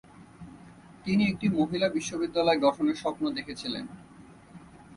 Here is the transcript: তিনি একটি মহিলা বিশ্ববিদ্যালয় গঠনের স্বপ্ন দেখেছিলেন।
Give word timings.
তিনি 1.05 1.23
একটি 1.25 1.47
মহিলা 1.49 1.87
বিশ্ববিদ্যালয় 1.89 2.59
গঠনের 2.59 2.95
স্বপ্ন 2.95 3.23
দেখেছিলেন। 3.31 3.85